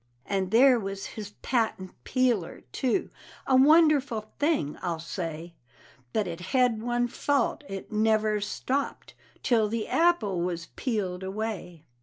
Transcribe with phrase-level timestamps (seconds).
[0.25, 3.11] And there was his "patent peeler," too,
[3.45, 5.53] a wonderful thing I'll say;
[6.11, 11.85] But it hed one fault it never stopped till the apple was peeled away.